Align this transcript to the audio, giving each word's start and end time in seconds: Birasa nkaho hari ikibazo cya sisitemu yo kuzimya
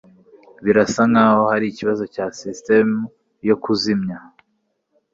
Birasa 0.63 1.01
nkaho 1.11 1.41
hari 1.51 1.65
ikibazo 1.69 2.03
cya 2.13 2.25
sisitemu 2.37 2.99
yo 3.47 3.55
kuzimya 3.63 4.17